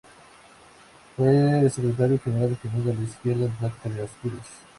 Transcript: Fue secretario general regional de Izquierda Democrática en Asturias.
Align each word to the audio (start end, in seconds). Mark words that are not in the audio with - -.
Fue 1.15 1.69
secretario 1.69 2.17
general 2.19 2.49
regional 2.49 2.85
de 2.97 3.03
Izquierda 3.03 3.41
Democrática 3.43 3.87
en 3.89 3.99
Asturias. 4.03 4.47